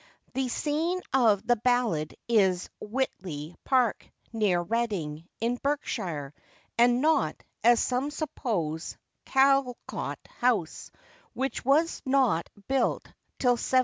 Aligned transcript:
The 0.33 0.47
scene 0.49 0.99
of 1.13 1.45
the 1.45 1.57
ballad 1.57 2.15
is 2.27 2.71
Whitley 2.79 3.53
Park, 3.63 4.09
near 4.33 4.59
Reading, 4.59 5.27
in 5.39 5.57
Berkshire, 5.61 6.33
and 6.75 7.01
not, 7.01 7.35
as 7.63 7.79
some 7.81 8.09
suppose, 8.09 8.97
Calcot 9.27 10.17
House, 10.27 10.89
which 11.35 11.63
was 11.63 12.01
not 12.03 12.49
built 12.67 13.03
till 13.37 13.51
1759. 13.51 13.79